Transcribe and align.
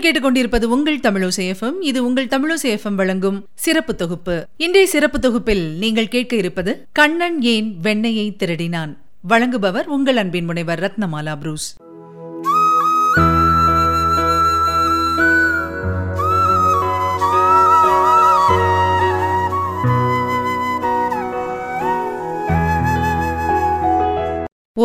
நீங்கள் 0.00 0.32
கேட்டுக்கொண்டிருப்பது 0.32 0.66
உங்கள் 0.74 1.00
தமிழோசேஃபம் 1.06 1.78
இது 1.80 1.98
உங்கள் 2.06 2.28
தமிழோசேஃபம் 2.34 2.94
வழங்கும் 3.00 3.38
சிறப்பு 3.64 3.92
தொகுப்பு. 3.94 4.36
இன்றைய 4.56 4.86
சிறப்பு 4.88 5.18
தொகுப்பில் 5.20 5.64
நீங்கள் 5.82 6.08
கேட்க 6.08 6.36
இருப்பது 6.36 6.72
கண்ணன் 6.98 7.36
ஏன் 7.42 7.68
வெண்ணையை 7.82 8.26
திருடினான்? 8.42 8.92
வழங்குபவர் 9.28 9.90
உங்கள் 9.96 10.16
அன்பின் 10.16 10.44
முனைவர் 10.44 10.82
ரத்னமாலா 10.84 11.34
புரூஸ். 11.42 11.68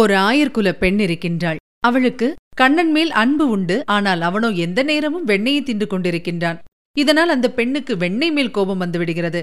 ஓர் 0.01 0.11
ஆயர்குல 0.11 0.71
பெண் 0.71 0.99
இருக்கின்றாள். 0.99 1.61
அவளுக்கு 1.87 2.27
கண்ணன் 2.61 2.91
மேல் 2.95 3.11
அன்பு 3.21 3.45
உண்டு. 3.55 3.75
ஆனால் 3.95 4.21
அவனோ 4.27 4.49
எந்த 4.65 4.79
நேரமும் 4.89 5.27
வெண்ணெயை 5.31 5.61
தின்று 5.63 5.87
கொண்டிருக்கின்றான். 5.87 6.59
இதனால் 6.95 7.33
அந்த 7.35 7.47
பெண்ணுக்கு 7.57 7.93
வெண்ணெய் 8.03 8.33
மேல் 8.35 8.55
கோபம் 8.57 8.81
வந்துவிடுகிறது 8.83 9.41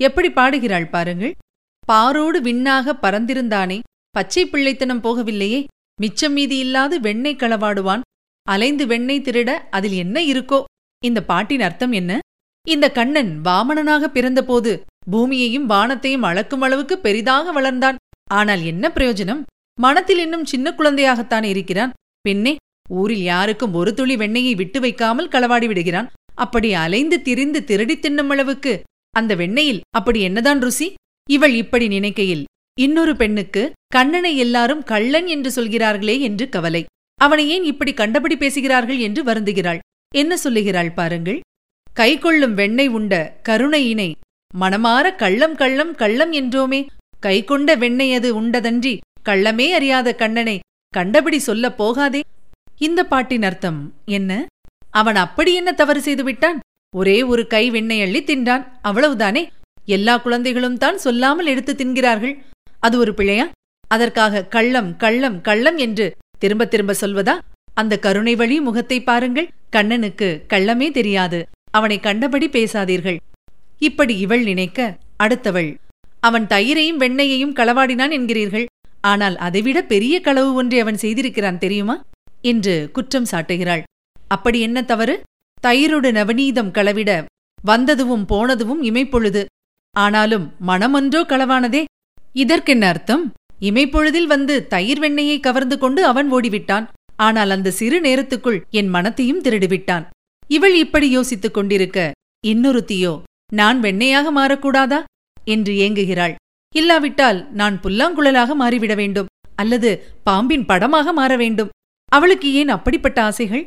எப்படி 0.00 0.28
பாடுகிறாள் 0.30 0.92
பாருங்கள். 0.94 1.34
பாரோடு 1.84 2.38
விண்ணாக 2.40 2.94
பறந்திருந்தானே. 3.04 3.78
பச்சை 4.16 4.44
பிள்ளைத்தனம் 4.46 5.04
போகவில்லையே. 5.06 5.60
மிச்சம் 6.00 6.34
மீதி 6.36 6.56
இல்லாது 6.64 6.94
வெண்ணெய் 7.06 7.40
களவாடுவான். 7.42 8.02
அலைந்து 8.46 8.84
வெண்ணெய் 8.92 9.24
திருட 9.26 9.50
அதில் 9.76 9.96
என்ன 10.04 10.16
இருக்கோ? 10.32 10.60
இந்த 11.02 11.20
பாட்டின் 11.30 11.64
அர்த்தம் 11.66 11.94
என்ன? 12.00 12.12
இந்த 12.66 12.86
கண்ணன் 12.98 13.30
வாமணனாக 13.44 14.08
பிறந்தபோது 14.16 14.72
பூமியையும் 15.12 15.66
வானத்தையும் 15.66 16.26
அளக்கும் 16.28 16.64
அளவுக்கு 16.66 16.96
பெரிதாக 17.06 17.52
வளர்ந்தான். 17.58 17.98
ஆனால் 18.30 18.62
என்ன 18.72 18.84
பிரயோஜனம்? 18.96 19.42
மனத்தில் 19.84 20.18
இன்னும் 20.18 20.44
சின்ன 20.44 20.66
குழந்தையாகத்தான் 20.78 21.46
இருக்கிறான்? 21.52 21.92
பெண்ணே 22.20 22.56
ஊரில் 22.90 23.22
யாருக்கும் 23.22 23.74
ஒரு 23.74 23.90
துளி 23.94 24.16
வெண்ணெயை 24.16 24.54
விட்டு 24.54 24.78
வைக்காமல் 24.80 25.28
களவாடி 25.28 25.66
விடுகிறான். 25.66 26.08
அப்படி 26.34 26.68
அலைந்து 26.72 27.16
திரிந்து 27.22 27.60
திருடித் 27.64 28.02
தின்னும் 28.04 28.28
அளவுக்கு 28.28 28.72
அந்த 29.10 29.32
வெண்ணெயில் 29.34 29.80
அப்படி 29.90 30.20
என்னதான் 30.20 30.60
ருசி? 30.60 30.88
இவள் 31.30 31.54
இப்படி 31.54 31.86
நினைக்கையில் 31.88 32.44
இன்னொரு 32.80 33.16
பெண்ணுக்கு 33.16 33.62
கண்ணனை 33.86 34.32
எல்லாரும் 34.36 34.82
கள்ளன் 34.82 35.26
என்று 35.26 35.50
சொல்கிறார்களே 35.50 36.20
என்று 36.20 36.48
கவலை. 36.48 36.82
அவனை 37.20 37.44
ஏன் 37.48 37.64
இப்படி 37.64 37.92
கண்டபடி 37.94 38.36
பேசுகிறார்கள் 38.36 38.98
என்று 38.98 39.22
வருந்துகிறாள். 39.24 39.80
என்ன 40.14 40.36
சொல்லுகிறாள் 40.36 40.92
பாருங்கள். 40.92 41.40
கைகொள்ளும் 41.96 42.54
வெண்ணெய் 42.54 42.92
உண்ட 42.98 43.14
கருணையினை 43.48 44.10
மனமாற 44.60 45.06
கள்ளம் 45.16 45.54
கள்ளம் 45.54 45.94
கள்ளம் 45.94 46.32
என்றோமே. 46.32 46.80
கைகொண்ட 47.26 47.76
வெண்ணெய் 47.78 48.14
அது 48.14 48.28
உண்டதன்றி 48.40 48.94
கள்ளமே 49.28 49.70
அறியாத 49.70 50.14
கண்ணனை 50.14 50.60
கண்டபடி 50.88 51.38
சொல்லப் 51.38 51.76
போகாதே. 51.76 52.20
இந்த 52.78 53.04
பாட்டின் 53.04 53.42
அர்த்தம் 53.42 53.94
என்ன? 54.04 54.46
அவன் 54.90 55.16
அப்படி 55.16 55.54
என்ன 55.54 55.72
தவறு 55.72 56.00
செய்து 56.00 56.24
விட்டான்? 56.24 56.60
ஒரே 56.96 57.22
ஒரு 57.22 57.46
கை 57.46 57.70
வெண்ணை 57.70 58.02
அள்ளி 58.02 58.22
தின்றான். 58.22 58.66
அவ்வளவுதானே? 58.84 59.46
எல்லா 59.84 60.16
குழந்தைகளும் 60.16 60.78
தான் 60.78 60.98
சொல்லாமல் 60.98 61.46
எடுத்து 61.46 61.74
தின்கிறார்கள். 61.74 62.38
அது 62.80 62.98
ஒரு 62.98 63.12
பிழையா? 63.16 63.48
அதற்காக 63.88 64.44
கள்ளம் 64.44 64.96
கள்ளம் 64.96 65.40
கள்ளம் 65.40 65.76
என்று 65.76 66.16
திரும்ப 66.38 66.66
திரும்ப 66.66 66.94
சொல்வதா? 67.00 67.38
அந்த 67.74 67.98
கருணை 67.98 68.34
வழி 68.34 68.60
முகத்தை 68.60 69.02
பாருங்கள். 69.02 69.48
கண்ணனுக்கு 69.72 70.44
கள்ளமே 70.48 70.90
தெரியாது. 70.90 71.46
அவனை 71.70 72.00
கண்டபடி 72.00 72.48
பேசாதீர்கள். 72.48 73.16
இப்படி 73.78 74.18
இவள் 74.18 74.42
நினைக்க 74.42 74.96
அடுத்தவள். 75.22 75.76
அவன் 76.20 76.46
தயிரையும் 76.46 77.00
வெண்ணையையும் 77.00 77.54
களவாடினான் 77.54 78.10
என்கிறீர்கள். 78.10 78.66
ஆனால் 79.02 79.36
அதைவிட 79.36 79.82
பெரிய 79.82 80.20
களவு 80.20 80.54
ஒன்றை 80.54 80.80
அவன் 80.80 80.98
செய்திருக்கிறான் 81.00 81.58
தெரியுமா? 81.58 81.96
என்று 82.40 82.90
குற்றம் 82.92 83.26
சாட்டுகிறாள். 83.30 83.82
அப்படி 84.28 84.60
என்ன 84.60 84.82
தவறு? 84.82 85.22
தயிரோடு 85.62 86.12
நவநீதம் 86.12 86.70
களவிட 86.70 87.10
வந்ததுவும் 87.66 88.24
போனதுவும் 88.28 88.82
இமைப்பொழுது. 88.82 89.44
ஆனாலும் 89.96 90.52
மனமொன்றோ 90.66 91.20
களவானதே? 91.22 91.84
இதற்கென்ன 92.34 92.84
அர்த்தம்? 92.88 93.32
இமைப்பொழுதில் 93.60 94.26
வந்து 94.26 94.66
தயிர் 94.66 95.00
வெண்ணெயை 95.00 95.40
கவர்ந்து 95.40 95.78
கொண்டு 95.78 96.04
அவன் 96.04 96.32
ஓடிவிட்டான். 96.32 96.86
ஆனால் 97.16 97.50
அந்த 97.50 97.70
சிறு 97.70 98.00
நேரத்துக்குள் 98.00 98.58
என் 98.70 98.88
மனத்தையும் 98.88 99.42
திருடிவிட்டான். 99.42 100.06
இவள் 100.48 100.76
இப்படி 100.76 101.08
யோசித்துக் 101.08 101.54
கொண்டிருக்க 101.54 102.12
இன்னொருத்தியோ 102.46 103.22
நான் 103.52 103.80
வெண்ணையாக 103.80 104.26
மாறக்கூடாதா? 104.36 105.00
என்று 105.44 105.72
ஏங்குகிறாள். 105.74 106.34
இல்லாவிட்டால் 106.72 107.52
நான் 107.52 107.80
புல்லாங்குழலாக 107.80 108.54
மாறிவிட 108.60 108.94
வேண்டும் 108.94 109.26
அல்லது 109.56 109.90
பாம்பின் 110.24 110.66
படமாக 110.66 111.12
மாற 111.12 111.36
வேண்டும். 111.36 111.68
அவளுக்கு 112.08 112.52
ஏன் 112.52 112.68
அப்படிப்பட்ட 112.68 113.22
ஆசைகள்? 113.22 113.66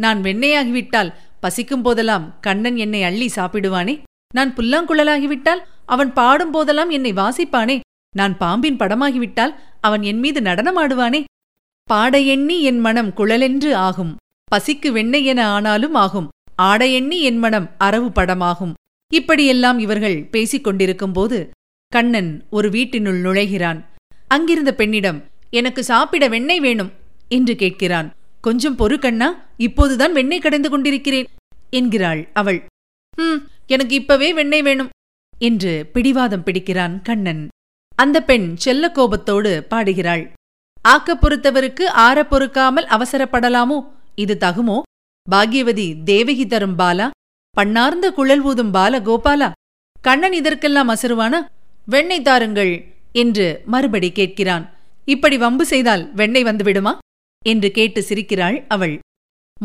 நான் 0.00 0.22
வெண்ணையாகிவிட்டால் 0.22 1.12
பசிக்கும் 1.40 1.82
போதெல்லாம் 1.82 2.34
கண்ணன் 2.40 2.76
என்னை 2.76 3.02
அள்ளி 3.02 3.30
சாப்பிடுவானே? 3.34 4.02
நான் 4.34 4.54
புல்லாங்குழலாகிவிட்டால் 4.54 5.62
அவன் 5.86 6.12
பாடும் 6.12 6.50
போதெல்லாம் 6.50 6.90
என்னை 6.90 7.12
வாசிப்பானே? 7.12 7.80
நான் 8.16 8.36
பாம்பின் 8.36 8.76
படமாகிவிட்டால் 8.76 9.54
அவன் 9.80 10.02
என் 10.02 10.18
மீது 10.18 10.40
நடனமாடுவானே? 10.40 11.24
பாட 11.84 12.18
எண்ணி 12.18 12.62
என் 12.62 12.78
மனம் 12.78 13.12
குழலென்று 13.16 13.72
ஆகும். 13.74 14.16
பசிக்கு 14.52 14.88
வெண்ணெய் 14.88 15.24
என 15.24 15.48
ஆனாலும் 15.48 15.94
ஆகும். 15.94 16.28
ஆட 16.56 16.86
எண்ணி 16.86 17.20
என் 17.20 17.38
மனம் 17.38 17.70
அரவு 17.78 18.08
படமாகும். 18.08 18.72
இப்படியெல்லாம் 19.12 19.78
இவர்கள் 19.78 20.24
பேசிக் 20.24 20.64
கொண்டிருக்கும்போது 20.64 21.50
கண்ணன் 21.88 22.44
ஒரு 22.50 22.70
வீட்டினுள் 22.70 23.22
நுழைகிறான். 23.22 23.84
அங்கிருந்த 24.28 24.74
பெண்ணிடம் 24.74 25.24
எனக்கு 25.50 25.84
சாப்பிட 25.84 26.28
வெண்ணெய் 26.28 26.60
வேணும் 26.60 26.92
என்று 27.28 27.54
கேட்கிறான். 27.54 28.10
கொஞ்சம் 28.40 28.78
பொறு 28.78 28.98
கண்ணா 28.98 29.28
இப்போதுதான் 29.56 30.12
வெண்ணெய் 30.12 30.38
கடைந்து 30.38 30.70
கொண்டிருக்கிறேன் 30.70 31.26
என்கிறாள் 31.70 32.28
அவள். 32.32 32.64
ஹம் 33.16 33.48
எனக்கு 33.66 33.94
இப்பவே 33.94 34.32
வெண்ணெய் 34.32 34.62
வேணும் 34.62 34.88
என்று 35.38 35.90
பிடிவாதம் 35.92 36.44
பிடிக்கிறான் 36.44 37.02
கண்ணன். 37.02 37.48
அந்த 37.96 38.22
பெண் 38.22 38.56
செல்ல 38.56 38.90
கோபத்தோடு 38.90 39.64
பாடுகிறாள். 39.64 40.32
ஆக்கப் 40.88 41.22
பொறுத்தவருக்கு 41.22 41.84
ஆற 41.86 42.26
பொறுக்காமல் 42.26 42.86
அவசரப்படலாமோ? 42.86 43.78
இது 44.14 44.36
தகுமோ? 44.40 44.80
பாக்யவதி 45.30 46.02
தேவகி 46.02 46.46
தரும் 46.46 46.78
பாலா? 46.78 47.10
பண்ணார்ந்த 47.50 48.12
குழல் 48.12 48.40
ஊதும் 48.40 48.70
பால 48.70 49.00
கோபாலா 49.00 49.52
கண்ணன் 50.00 50.32
இதற்கெல்லாம் 50.32 50.88
அசருவானா? 50.88 51.38
வெண்ணெய் 51.88 52.22
தாருங்கள் 52.22 52.84
என்று 53.12 53.62
மறுபடி 53.64 54.12
கேட்கிறான். 54.14 54.64
இப்படி 55.04 55.36
வம்பு 55.38 55.66
செய்தால் 55.66 56.14
வெண்ணெய் 56.14 56.42
வந்துவிடுமா? 56.42 56.98
என்று 57.46 57.70
கேட்டு 57.70 58.00
சிரிக்கிறாள் 58.08 58.64
அவள். 58.68 58.98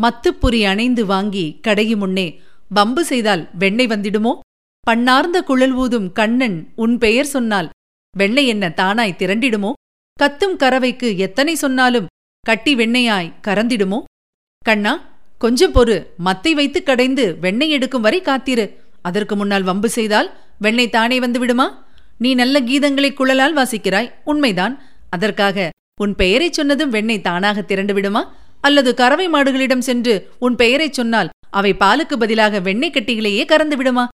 மத்துப்புரி 0.02 0.64
அணைந்து 0.64 1.06
வாங்கி 1.06 1.60
கடையு 1.62 1.96
முன்னே 1.96 2.40
வம்பு 2.68 3.04
செய்தால் 3.04 3.48
வெண்ணெய் 3.58 3.86
வந்திடுமோ? 3.86 4.38
பண்ணார்ந்த 4.80 5.42
குழல் 5.42 5.72
ஊதும் 5.72 6.12
கண்ணன் 6.12 6.72
உன் 6.74 6.98
பெயர் 6.98 7.24
சொன்னால் 7.24 7.68
வெண்ணெய் 8.16 8.46
என்ன 8.46 8.68
தானாய் 8.68 9.18
திரண்டிடுமோ? 9.18 9.72
கத்தும் 10.22 10.56
கறவைக்கு 10.56 11.16
எத்தனை 11.16 11.54
சொன்னாலும் 11.54 12.06
கட்டி 12.40 12.74
வெண்ணெயாய் 12.74 13.32
கறந்திடுமோ? 13.42 14.02
கண்ணா 14.64 14.92
கொஞ்சம் 15.38 15.74
பொறு. 15.74 16.06
மத்தை 16.16 16.54
வைத்து 16.54 16.82
கடைந்து 16.82 17.38
வெண்ணெய் 17.38 17.70
எடுக்கும் 17.70 18.02
வரை 18.02 18.20
காத்திரு. 18.20 18.66
அதற்கு 19.02 19.36
முன்னால் 19.36 19.62
வம்பு 19.62 19.88
செய்தால் 19.88 20.28
வெண்ணெய் 20.58 20.94
தானே 20.96 21.20
வந்து 21.20 21.38
விடுமா 21.38 21.66
நீ 22.18 22.34
நல்ல 22.34 22.60
கீதங்களை 22.60 23.12
குழலால் 23.12 23.56
வாசிக்கிறாய். 23.56 24.12
உண்மைதான். 24.24 24.82
அதற்காக 25.10 25.70
உன் 26.00 26.14
பெயரைச் 26.14 26.52
சொன்னதும் 26.52 26.90
வெண்ணெய் 26.90 27.20
தானாக 27.20 27.62
திரண்டு 27.62 27.94
விடுமா? 27.94 28.34
அல்லது 28.60 28.94
கறவை 28.94 29.28
மாடுகளிடம் 29.28 29.78
சென்று 29.78 30.32
உன் 30.38 30.56
பெயரைச் 30.56 30.92
சொன்னால் 30.92 31.28
அவை 31.50 31.74
பாலுக்கு 31.74 32.16
பதிலாக 32.16 32.60
வெண்ணெய் 32.60 32.90
கட்டிகளையே 32.90 33.44
கறந்து 33.44 33.76
விடுமா? 33.76 34.08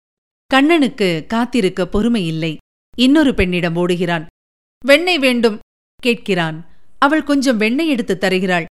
கண்ணனுக்கு 0.46 1.24
காத்திருக்க 1.28 1.86
பொறுமை 1.86 2.26
இல்லை. 2.26 2.56
இன்னொரு 2.96 3.34
பெண்ணிடம் 3.34 3.76
ஓடுகிறான். 3.76 4.26
வெண்ணெய் 4.84 5.18
வேண்டும் 5.18 5.58
கேட்கிறான். 6.06 6.60
அவள் 6.98 7.24
கொஞ்சம் 7.24 7.56
வெண்ணெய் 7.56 7.88
எடுத்து 7.88 8.18
தருகிறாள். 8.18 8.64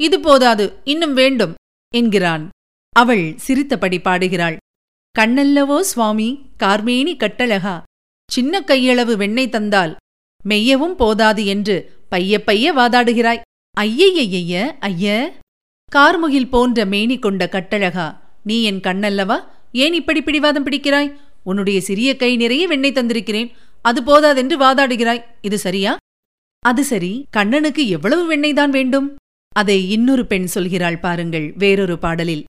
இது 0.00 0.20
போதாது 0.20 0.80
இன்னும் 0.84 1.14
வேண்டும் 1.14 1.54
என்கிறான். 1.94 2.48
அவள் 2.96 3.34
சிரித்தபடி 3.36 4.00
பாடுகிறாள். 4.00 4.56
கண்ணல்லவோ 5.18 5.80
சுவாமி 5.80 6.50
கார்மேனி 6.58 7.16
கட்டழகா 7.16 7.82
சின்ன 8.32 8.60
கையளவு 8.60 9.16
வெண்ணெய் 9.16 9.48
தந்தால் 9.48 9.96
மெய்யவும் 10.48 10.94
போதாது 10.94 11.46
என்று 11.46 11.76
பைய 12.08 12.44
பைய 12.44 12.74
வாதாடுகிறாய். 12.74 13.40
ஐயையைய 13.80 14.76
ஐய. 14.80 15.32
கார்முகில் 15.92 16.48
போன்ற 16.48 16.84
மேனி 16.86 17.18
கொண்ட 17.18 17.48
கட்டழகா 17.52 18.16
நீ 18.44 18.62
என் 18.62 18.80
கண்ணல்லவா? 18.80 19.38
ஏன் 19.72 19.92
இப்படி 19.92 20.22
பிடிவாதம் 20.22 20.66
பிடிக்கிறாய்? 20.66 21.14
உன்னுடைய 21.44 21.80
சிறிய 21.80 22.16
கை 22.16 22.36
நிறைய 22.36 22.66
வெண்ணெய் 22.66 22.92
தந்திருக்கிறேன். 22.92 23.50
அது 23.82 24.02
போதாதென்று 24.02 24.56
வாதாடுகிறாய். 24.58 25.22
இது 25.40 25.58
சரியா? 25.58 25.96
அது 26.58 26.84
சரி. 26.84 27.26
கண்ணனுக்கு 27.30 27.88
எவ்வளவு 27.88 28.26
வெண்ணெய் 28.26 28.52
தான் 28.52 28.70
வேண்டும்? 28.70 29.16
அதை 29.56 29.90
இன்னொரு 29.90 30.26
பெண் 30.26 30.46
சொல்கிறாள் 30.54 31.00
பாருங்கள் 31.00 31.52
வேறொரு 31.56 31.98
பாடலில். 31.98 32.44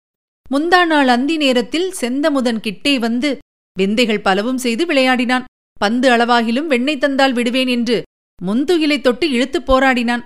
முந்தா 0.52 0.86
நாள் 0.86 1.08
அந்தி 1.08 1.38
நேரத்தில் 1.38 1.94
செந்தமுதன் 2.02 2.60
கிட்டே 2.60 3.00
வந்து 3.00 3.38
விந்தைகள் 3.78 4.22
பலவும் 4.22 4.58
செய்து 4.58 4.86
விளையாடினான். 4.86 5.46
பந்து 5.78 6.12
அளவாகிலும் 6.12 6.66
வெண்ணெய் 6.66 6.98
தந்தால் 6.98 7.34
விடுவேன் 7.34 7.68
என்று 7.68 8.04
முந்துகிலை 8.46 9.02
தொட்டு 9.02 9.32
இழுத்துப் 9.32 9.72
போராடினான். 9.72 10.24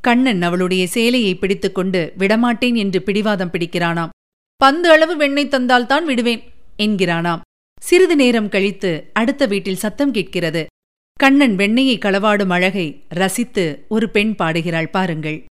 கண்ணன் 0.00 0.42
அவளுடைய 0.42 0.86
சேலையை 0.86 1.34
பிடித்துக்கொண்டு 1.34 2.12
விடமாட்டேன் 2.18 2.74
என்று 2.74 3.02
பிடிவாதம் 3.02 3.50
பிடிக்கிறானாம். 3.50 4.08
பந்து 4.56 4.90
அளவு 4.90 5.16
வெண்ணெய் 5.16 5.48
தந்தால்தான் 5.48 6.04
விடுவேன் 6.04 6.42
என்கிறானாம். 6.78 7.40
சிறிது 7.80 8.16
நேரம் 8.16 8.48
கழித்து 8.48 9.10
அடுத்த 9.12 9.46
வீட்டில் 9.46 9.76
சத்தம் 9.76 10.10
கேட்கிறது. 10.10 10.66
கண்ணன் 11.18 11.56
வெண்ணெயை 11.56 11.98
களவாடும் 11.98 12.48
அழகை 12.48 13.02
ரசித்து 13.08 13.84
ஒரு 13.88 14.10
பெண் 14.10 14.34
பாடுகிறாள் 14.34 14.90
பாருங்கள். 14.90 15.44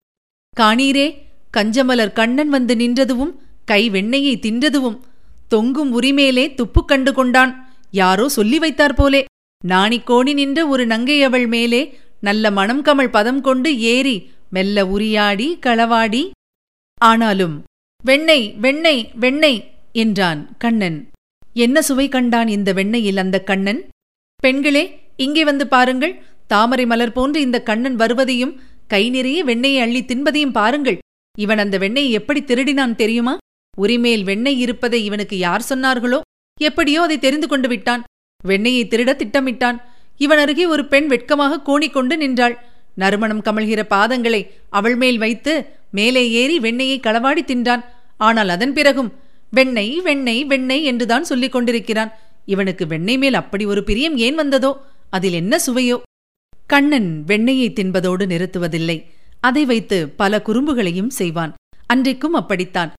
காணீரே 0.61 1.15
கஞ்சமலர் 1.57 2.13
கண்ணன் 2.13 2.49
வந்து 2.49 2.75
நின்றதுவும் 2.75 3.35
கை 3.65 3.91
வெண்ணெயை 3.91 4.37
தின்றதுவும் 4.37 5.01
தொங்கும் 5.49 6.03
உரிமேலே 6.03 6.55
துப்பு 6.55 6.85
கண்டு 6.85 7.13
கொண்டான். 7.13 7.70
யாரோ 7.91 8.29
சொல்லி 8.29 8.59
வைத்தார் 8.59 8.95
போலே. 8.95 9.23
நாணிக்கோணி 9.63 10.33
நின்ற 10.33 10.61
ஒரு 10.67 10.85
நங்கையவள் 10.87 11.47
மேலே 11.49 11.81
நல்ல 12.21 12.51
மணம் 12.51 12.83
கமள் 12.85 13.15
பதம் 13.17 13.41
கொண்டு 13.41 13.71
ஏறி 13.93 14.17
மெல்ல 14.51 14.85
உரியாடி 14.85 15.49
களவாடி 15.67 16.23
ஆனாலும் 16.99 17.57
வெண்ணெய் 18.03 18.47
வெண்ணெய் 18.65 19.03
வெண்ணெய் 19.21 19.61
என்றான் 19.93 20.41
கண்ணன். 20.59 20.99
என்ன 21.55 21.83
சுவை 21.83 22.07
கண்டான் 22.09 22.49
இந்த 22.49 22.71
வெண்ணெயில் 22.73 23.17
அந்த 23.17 23.39
கண்ணன்? 23.43 23.81
பெண்களே 24.43 24.85
இங்கே 25.17 25.45
வந்து 25.45 25.65
பாருங்கள். 25.67 26.15
தாமரை 26.47 26.87
மலர் 26.87 27.13
போன்று 27.13 27.41
இந்த 27.41 27.59
கண்ணன் 27.63 27.97
வருவதையும் 27.97 28.55
கை 28.89 29.03
நிறைய 29.11 29.41
வெண்ணெயை 29.45 29.81
அள்ளி 29.81 30.03
தின்பதையும் 30.03 30.57
பாருங்கள். 30.59 30.99
இவன் 31.39 31.59
அந்த 31.59 31.79
வெண்ணெயை 31.79 32.11
எப்படி 32.11 32.41
திருடினான் 32.41 32.95
தெரியுமா? 32.95 33.35
உரிமேல் 33.79 34.25
வெண்ணெய் 34.25 34.59
இருப்பதை 34.59 35.05
இவனுக்கு 35.05 35.39
யார் 35.39 35.69
சொன்னார்களோ? 35.69 36.21
எப்படியோ 36.69 37.01
அதை 37.07 37.17
தெரிந்து 37.19 37.49
கொண்டு 37.49 37.69
விட்டான். 37.69 38.03
வெண்ணையை 38.41 38.83
திருட 38.93 39.11
திட்டமிட்டான். 39.21 39.79
இவன் 40.25 40.41
அருகே 40.45 40.65
ஒரு 40.75 40.83
பெண் 40.93 41.07
வெட்கமாக 41.07 41.63
கோணிக்கொண்டு 41.69 42.15
நின்றாள். 42.17 42.57
நறுமணம் 42.95 43.45
கமழ்கிற 43.47 43.81
பாதங்களை 43.95 44.41
அவள் 44.79 44.97
மேல் 44.97 45.19
வைத்து 45.19 45.53
மேலே 45.99 46.23
ஏறி 46.41 46.57
வெண்ணையை 46.61 46.99
களவாடி 47.01 47.43
தின்றான். 47.45 47.83
ஆனால் 48.27 48.51
அதன் 48.55 48.75
பிறகும் 48.79 49.11
வெண்ணெய் 49.51 49.95
வெண்ணெய் 50.01 50.43
வெண்ணெய் 50.45 50.85
என்றுதான் 50.85 51.29
சொல்லிக் 51.31 51.55
கொண்டிருக்கிறான். 51.55 52.11
இவனுக்கு 52.47 52.85
வெண்ணெய் 52.87 53.21
மேல் 53.23 53.39
அப்படி 53.41 53.65
ஒரு 53.73 53.83
பிரியம் 53.89 54.17
ஏன் 54.27 54.35
வந்ததோ 54.35 54.71
அதில் 55.17 55.33
என்ன 55.33 55.55
சுவையோ? 55.67 55.97
கண்ணன் 56.67 57.11
வெண்ணெயை 57.27 57.69
தின்பதோடு 57.79 58.25
நிறுத்துவதில்லை. 58.33 58.99
அதை 59.49 59.63
வைத்து 59.65 59.99
பல 60.21 60.43
குறும்புகளையும் 60.47 61.13
செய்வான். 61.19 61.53
அன்றைக்கும் 61.87 62.37
அப்படித்தான். 62.41 62.91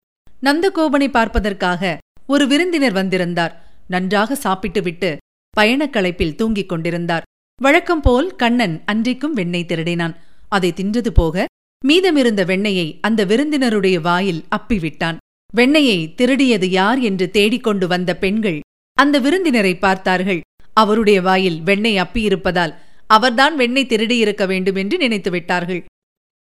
நந்தகோபனை 0.43 1.07
பார்ப்பதற்காக 1.17 1.91
ஒரு 2.27 2.47
விருந்தினர் 2.47 2.93
வந்திருந்தார். 2.93 3.63
நன்றாக 3.87 4.35
சாப்பிட்டுவிட்டு 4.35 5.17
பயணக்களைப்பில் 5.57 6.35
தூங்கிக் 6.35 6.69
கொண்டிருந்தார். 6.69 7.21
வழக்கம் 7.61 8.01
போல் 8.01 8.35
கண்ணன் 8.35 8.83
அன்றைக்கும் 8.85 9.33
வெண்ணெய் 9.33 9.65
திருடினான். 9.67 10.15
அதை 10.49 10.73
தின்றது 10.75 11.07
போக 11.07 11.45
மீதமிருந்த 11.87 12.41
வெண்ணெயை 12.45 12.97
அந்த 13.01 13.25
விருந்தினருடைய 13.25 14.01
வாயில் 14.01 14.45
அப்பிவிட்டான். 14.55 15.17
வெண்ணெயை 15.55 16.13
திருடியது 16.17 16.65
யார் 16.65 16.99
என்று 16.99 17.29
தேடிக்கொண்டு 17.29 17.87
வந்த 17.87 18.17
பெண்கள் 18.17 18.59
அந்த 18.93 19.19
விருந்தினரை 19.19 19.77
பார்த்தார்கள். 19.77 20.41
அவருடைய 20.73 21.21
வாயில் 21.21 21.61
வெண்ணெய் 21.61 21.97
அப்பியிருப்பதால் 21.97 22.73
அவர்தான் 23.07 23.55
வெண்ணெய் 23.55 23.87
திருடியிருக்க 23.89 24.47
வேண்டும் 24.47 24.75
என்று 24.75 24.97
நினைத்து 24.97 25.31
விட்டார்கள். 25.31 25.85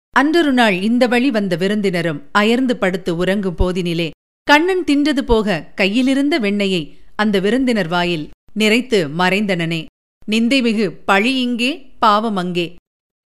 அன்றொரு 0.10 0.52
நாள் 0.52 0.82
இந்த 0.82 1.08
வழி 1.08 1.32
வந்த 1.32 1.56
விருந்தினரும் 1.56 2.22
அயர்ந்து 2.32 2.78
படுத்து 2.78 3.16
உறங்கும் 3.16 3.58
போதினிலே 3.58 4.10
கண்ணன் 4.50 4.84
தின்றது 4.84 5.22
போக 5.22 5.64
கையிலிருந்த 5.76 6.40
வெண்ணையை 6.40 6.84
அந்த 7.16 7.40
விருந்தினர் 7.40 7.88
வாயில் 7.88 8.30
நிறைத்து 8.60 9.00
மறைந்தனனே. 9.18 9.86
நிந்தைமிகு 10.28 10.86
பழி 11.06 11.34
இங்கே 11.42 11.72
பாவம் 12.00 12.36
அங்கே. 12.36 12.76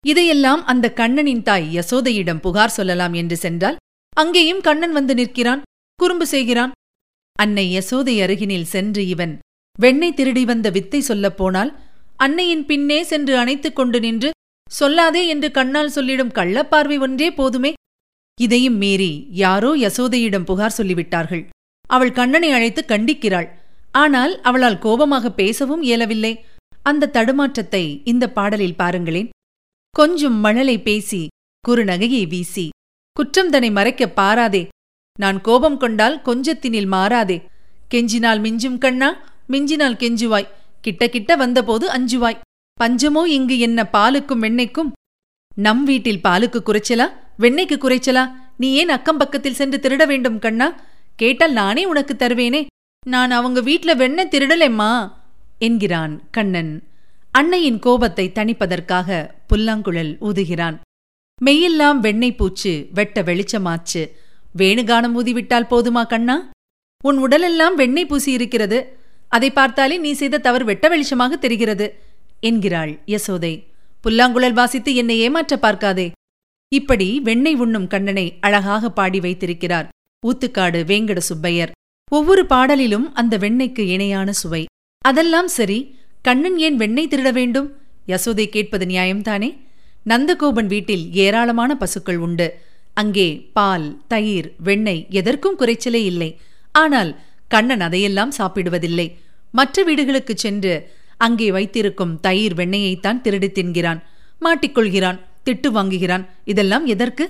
இதையெல்லாம் 0.06 0.66
அந்த 0.66 0.94
கண்ணனின் 0.94 1.44
தாய் 1.44 1.68
யசோதையிடம் 1.78 2.40
புகார் 2.40 2.70
சொல்லலாம் 2.70 3.14
என்று 3.14 3.38
சென்றால் 3.38 3.76
அங்கேயும் 4.18 4.62
கண்ணன் 4.62 4.92
வந்து 4.92 5.14
நிற்கிறான் 5.14 5.62
குறும்பு 6.00 6.28
செய்கிறான். 6.28 6.72
அன்னை 7.36 7.66
யசோதை 7.78 8.16
அருகினில் 8.24 8.64
சென்று 8.64 9.08
இவன் 9.08 9.34
வெண்ணை 9.80 10.14
திருடி 10.14 10.46
வந்த 10.46 10.70
வித்தை 10.70 11.00
சொல்லப் 11.02 11.38
போனால் 11.38 11.72
அன்னையின் 12.18 12.66
பின்னே 12.66 13.04
சென்று 13.04 13.38
அணைத்துக் 13.38 13.76
கொண்டு 13.76 14.00
நின்று 14.00 14.30
சொல்லாதே 14.80 15.26
என்று 15.28 15.52
கண்ணால் 15.52 15.90
சொல்லிடும் 15.90 16.36
கள்ளப்பார்வை 16.36 17.00
ஒன்றே 17.00 17.32
போதுமே 17.32 17.74
இதையும் 18.38 18.78
மீறி 18.82 19.12
யாரோ 19.44 19.70
யசோதையிடம் 19.76 20.48
புகார் 20.50 20.78
சொல்லிவிட்டார்கள். 20.78 21.44
அவள் 21.86 22.12
கண்ணனை 22.12 22.50
அழைத்து 22.52 22.82
கண்டிக்கிறாள். 22.88 23.48
ஆனால் 24.04 24.34
அவளால் 24.42 24.82
கோபமாக 24.86 25.32
பேசவும் 25.32 25.82
இயலவில்லை. 25.82 26.34
அந்த 26.90 27.12
தடுமாற்றத்தை 27.14 27.84
இந்த 28.12 28.26
பாடலில் 28.30 28.80
பாருங்களேன். 28.82 29.30
கொஞ்சம் 29.96 30.38
மழலை 30.46 30.78
பேசி 30.80 31.22
குறுநகையை 31.64 32.24
வீசி 32.28 32.66
குற்றம் 33.18 33.50
தன்னை 33.50 33.70
மறைக்க 33.72 34.04
பாராதே. 34.20 34.64
நான் 35.20 35.38
கோபம் 35.42 35.78
கொண்டால் 35.78 36.18
கொஞ்சத்தினில் 36.26 36.90
மாறாதே. 36.96 37.38
கெஞ்சினால் 37.94 38.42
மிஞ்சும் 38.46 38.78
கண்ணா 38.78 39.10
மிஞ்சினால் 39.54 40.00
கெஞ்சுவாய். 40.02 40.52
கிட்ட 40.82 41.04
கிட்ட 41.16 41.32
வந்தபோது 41.36 41.86
அஞ்சுவாய். 41.98 42.42
பஞ்சமோ 42.80 43.24
இங்கு 43.38 43.56
என்ன 43.60 43.90
பாலுக்கும் 43.96 44.44
எண்ணெய்க்கும்? 44.48 44.92
நம் 45.56 45.84
வீட்டில் 45.84 46.24
பாலுக்கு 46.28 46.60
குறைச்சலா? 46.62 47.08
வெண்ணெய்க்கு 47.40 47.78
குறைச்சலா 47.78 48.32
நீ 48.58 48.74
ஏன் 48.74 48.90
அக்கம் 48.90 49.18
பக்கத்தில் 49.18 49.54
சென்று 49.54 49.78
திருட 49.78 50.08
வேண்டும் 50.08 50.40
கண்ணா? 50.40 50.76
கேட்டால் 51.16 51.52
நானே 51.52 51.86
உனக்கு 51.86 52.14
தருவேனே. 52.14 52.66
நான் 53.08 53.32
அவங்க 53.32 53.62
வீட்ல 53.62 53.94
வெண்ணெய் 53.94 54.30
திருடலேம்மா? 54.32 55.12
என்கிறான் 55.60 56.22
கண்ணன். 56.32 56.84
அன்னையின் 57.32 57.80
கோபத்தை 57.80 58.32
தணிப்பதற்காக 58.36 59.30
புல்லாங்குழல் 59.48 60.18
ஊதுகிறான். 60.22 60.78
மெய்யெல்லாம் 61.46 61.98
வெண்ணெய் 61.98 62.36
பூச்சு 62.36 62.88
வெட்ட 62.94 63.22
வெளிச்சமாச்சு. 63.22 64.10
வேணுகானம் 64.58 65.16
ஊதிவிட்டால் 65.16 65.70
போதுமா 65.72 66.08
கண்ணா? 66.08 66.50
உன் 67.04 67.18
உடலெல்லாம் 67.18 67.76
வெண்ணெய் 67.76 68.06
பூசி 68.06 68.32
இருக்கிறது. 68.32 68.98
அதை 69.30 69.52
பார்த்தாலே 69.52 69.98
நீ 69.98 70.12
செய்த 70.12 70.38
தவறு 70.38 70.66
வெட்ட 70.66 70.90
வெளிச்சமாக 70.90 71.30
தெரிகிறது 71.30 72.00
என்கிறாள் 72.40 73.00
யசோதை. 73.06 73.64
புல்லாங்குழல் 74.02 74.54
வாசித்து 74.54 74.96
என்னை 74.96 75.20
ஏமாற்ற 75.20 75.58
பார்க்காதே. 75.58 76.12
இப்படி 76.70 77.20
வெண்ணெய் 77.20 77.56
உண்ணும் 77.56 77.88
கண்ணனை 77.88 78.38
அழகாக 78.40 78.90
பாடி 78.90 79.20
வைத்திருக்கிறார். 79.20 79.88
ஊத்துக்காடு 80.28 80.80
வேங்கட 80.84 81.20
சுப்பையர். 81.30 81.72
ஒவ்வொரு 82.12 82.46
பாடலிலும் 82.46 83.12
அந்த 83.14 83.38
வெண்ணெய்க்கு 83.38 83.80
இணையான 83.80 84.32
சுவை. 84.32 84.66
அதெல்லாம் 85.00 85.48
சரி 85.48 85.96
கண்ணன் 86.22 86.58
ஏன் 86.58 86.76
வெண்ணெய் 86.76 87.08
திருட 87.08 87.34
வேண்டும்? 87.34 87.78
யசோதை 88.08 88.46
கேட்பது 88.46 88.86
நியாயம்தானே? 88.86 89.58
நந்தகோபன் 90.10 90.66
வீட்டில் 90.66 91.14
ஏராளமான 91.14 91.78
பசுக்கள் 91.78 92.18
உண்டு. 92.18 92.60
அங்கே 92.94 93.50
பால் 93.54 94.02
தயிர் 94.08 94.54
வெண்ணெய் 94.64 95.06
எதற்கும் 95.10 95.60
குறைச்சலே 95.60 96.04
இல்லை. 96.04 96.40
ஆனால் 96.72 97.20
கண்ணன் 97.48 97.82
அதையெல்லாம் 97.82 98.34
சாப்பிடுவதில்லை. 98.38 99.14
மற்ற 99.52 99.84
வீடுகளுக்குச் 99.84 100.38
சென்று 100.38 100.92
அங்கே 101.18 101.52
வைத்திருக்கும் 101.52 102.20
தயிர் 102.20 102.54
வெண்ணெயைத்தான் 102.54 103.22
திருடி 103.22 103.52
தின்கிறான். 103.52 104.04
மாட்டிக்கொள்கிறான். 104.42 105.20
திட்டு 105.48 105.70
வாங்குகிறான். 105.78 106.26
இதெல்லாம் 106.46 106.86
எதற்கு? 106.86 107.28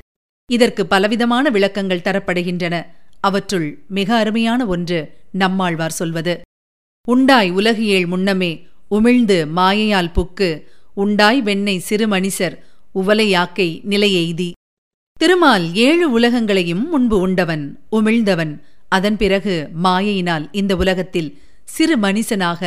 இதற்கு 0.51 0.85
பலவிதமான 0.85 1.49
விளக்கங்கள் 1.49 2.05
தரப்படுகின்றன. 2.05 2.75
அவற்றுள் 3.19 3.83
மிக 3.87 4.15
அருமையான 4.15 4.65
ஒன்று 4.65 4.99
நம்மாழ்வார் 5.31 5.97
சொல்வது. 5.99 6.41
உண்டாய் 7.07 7.49
உலகியேள் 7.51 8.07
முன்னமே 8.07 8.51
உமிழ்ந்து 8.91 9.37
மாயையால் 9.55 10.11
புக்கு 10.15 10.49
உண்டாய் 10.95 11.41
வெண்ணெய் 11.41 11.85
சிறுமணிசர் 11.89 12.55
உவலையாக்கை 12.95 13.69
நிலையெய்தி 13.89 14.51
திருமால் 15.19 15.75
ஏழு 15.75 16.11
உலகங்களையும் 16.11 16.89
முன்பு 16.89 17.19
உண்டவன் 17.19 17.63
உமிழ்ந்தவன். 17.91 18.59
அதன் 18.87 19.17
பிறகு 19.17 19.69
மாயையினால் 19.83 20.45
இந்த 20.51 20.75
உலகத்தில் 20.75 21.29
சிறு 21.63 21.97
மனிதனாக 21.97 22.61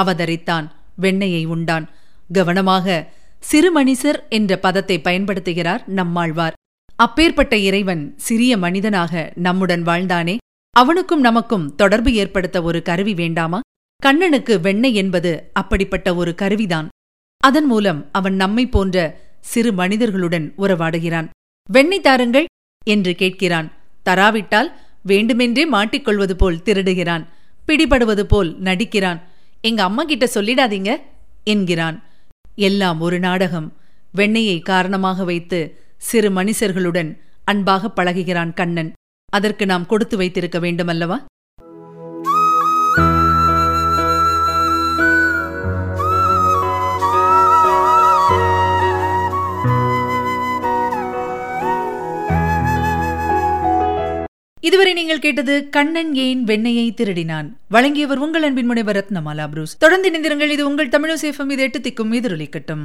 அவதரித்தான் 0.00 0.66
வெண்ணையை 1.02 1.46
உண்டான். 1.46 1.86
கவனமாக 2.32 3.12
சிறுமணிசர் 3.52 4.28
என்ற 4.28 4.58
பதத்தை 4.58 5.00
பயன்படுத்துகிறார் 5.04 5.86
நம்மாழ்வார். 5.86 6.52
அப்பேற்பட்ட 6.96 7.56
இறைவன் 7.56 8.14
சிறிய 8.16 8.56
மனிதனாக 8.56 9.32
நம்முடன் 9.34 9.82
வாழ்ந்தானே 9.82 10.36
அவனுக்கும் 10.70 11.20
நமக்கும் 11.20 11.74
தொடர்பு 11.74 12.12
ஏற்படுத்த 12.12 12.62
ஒரு 12.62 12.82
கருவி 12.82 13.14
வேண்டாமா? 13.14 13.60
கண்ணனுக்கு 14.02 14.60
வெண்ணெய் 14.60 14.94
என்பது 14.94 15.50
அப்படிப்பட்ட 15.52 16.14
ஒரு 16.14 16.34
கருவிதான். 16.34 16.88
அதன் 17.36 17.64
மூலம் 17.64 18.08
அவன் 18.12 18.34
நம்மை 18.34 18.66
போன்ற 18.66 19.20
சிறு 19.40 19.72
மனிதர்களுடன் 19.72 20.52
உறவாடுகிறான். 20.58 21.28
வெண்ணெய் 21.70 22.00
தாருங்கள் 22.00 22.46
என்று 22.86 23.14
கேட்கிறான். 23.18 23.70
தராவிட்டால் 24.04 24.72
வேண்டுமென்றே 25.02 25.70
மாட்டிக்கொள்வது 25.70 26.32
போல் 26.32 26.62
திருடுகிறான். 26.64 27.26
பிடிபடுவது 27.68 28.22
போல் 28.22 28.58
நடிக்கிறான். 28.58 29.22
எங்க 29.60 29.82
அம்மா 29.82 30.04
கிட்ட 30.04 30.28
சொல்லிடாதீங்க 30.34 30.96
என்கிறான். 31.44 32.02
எல்லாம் 32.54 33.00
ஒரு 33.00 33.18
நாடகம். 33.18 33.76
வெண்ணையை 34.16 34.62
காரணமாக 34.62 35.24
வைத்து 35.24 35.80
சிறு 35.98 36.30
மனுஷர்களுடன் 36.30 37.18
அன்பாக 37.44 37.92
பழகுகிறான் 37.96 38.52
கண்ணன். 38.52 38.92
அதற்கு 39.32 39.66
நாம் 39.66 39.86
கொடுத்து 39.86 40.16
வைத்திருக்க 40.16 40.58
வேண்டுமல்லவா? 40.58 41.24
இதுவரை 54.68 54.92
நீங்கள் 54.92 55.18
கேட்டது 55.18 55.68
கண்ணன் 55.68 56.14
ஏன் 56.14 56.44
வெண்ணையை 56.44 56.86
திருடினான்? 56.90 57.48
வழங்கியவர் 57.68 58.18
உங்கள் 58.18 58.42
அன்பின் 58.42 58.66
முனைவர் 58.66 58.96
ரத்னமாலா 58.96 59.48
புரூஸ். 59.48 59.78
தொடர்ந்து 59.78 60.10
இணைந்திருங்கள். 60.10 60.50
இது 60.50 60.68
உங்கள் 60.68 60.88
தமிழசேஃபம் 60.88 61.50
இது 61.50 61.62
எட்டு 61.62 61.78
திக்கும் 61.78 62.14
எதிரொலிக்கட்டும். 62.18 62.84